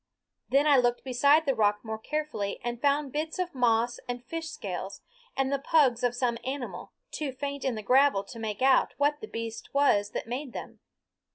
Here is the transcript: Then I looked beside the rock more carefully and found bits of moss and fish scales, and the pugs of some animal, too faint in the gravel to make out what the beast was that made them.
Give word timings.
Then 0.49 0.65
I 0.65 0.77
looked 0.77 1.03
beside 1.03 1.45
the 1.45 1.53
rock 1.53 1.85
more 1.85 1.99
carefully 1.99 2.59
and 2.63 2.81
found 2.81 3.11
bits 3.11 3.37
of 3.37 3.53
moss 3.53 3.99
and 4.09 4.25
fish 4.25 4.49
scales, 4.49 5.01
and 5.37 5.53
the 5.53 5.59
pugs 5.59 6.01
of 6.03 6.15
some 6.15 6.39
animal, 6.43 6.91
too 7.11 7.31
faint 7.31 7.63
in 7.63 7.75
the 7.75 7.83
gravel 7.83 8.23
to 8.23 8.39
make 8.39 8.63
out 8.63 8.95
what 8.97 9.21
the 9.21 9.27
beast 9.27 9.69
was 9.75 10.09
that 10.13 10.25
made 10.25 10.53
them. 10.53 10.79